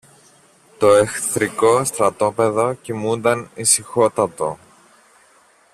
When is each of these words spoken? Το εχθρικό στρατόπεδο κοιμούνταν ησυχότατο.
Το 0.77 0.87
εχθρικό 0.93 1.83
στρατόπεδο 1.83 2.73
κοιμούνταν 2.73 3.49
ησυχότατο. 3.55 4.57